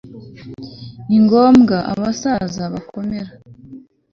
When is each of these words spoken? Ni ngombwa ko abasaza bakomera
Ni 1.07 1.17
ngombwa 1.25 1.75
ko 1.79 1.85
abasaza 1.91 2.63
bakomera 2.73 3.31